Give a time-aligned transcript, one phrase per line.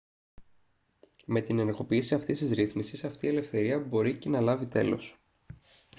[1.25, 5.19] με την ενεργοποίηση αυτής της ρύθμισης αυτή η ελευθερία μπορεί και να λάβει τέλος